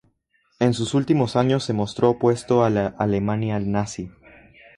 [0.59, 4.09] En sus últimos años se mostró opuesto a la Alemania nazi.